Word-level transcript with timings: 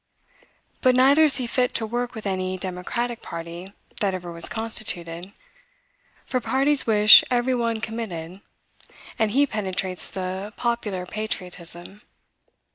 But 0.81 0.95
neither 0.95 1.25
is 1.25 1.35
he 1.37 1.45
fit 1.45 1.75
to 1.75 1.85
work 1.85 2.15
with 2.15 2.25
any 2.25 2.57
democratic 2.57 3.21
party 3.21 3.67
that 3.99 4.15
ever 4.15 4.31
was 4.31 4.49
constituted; 4.49 5.31
for 6.25 6.41
parties 6.41 6.87
wish 6.87 7.23
every 7.29 7.53
one 7.53 7.81
committed, 7.81 8.41
and 9.19 9.29
he 9.29 9.45
penetrates 9.45 10.09
the 10.09 10.53
popular 10.57 11.05
patriotism. 11.05 12.01